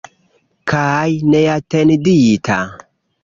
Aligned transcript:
Kaj 0.71 1.09
neatendita. 1.35 2.57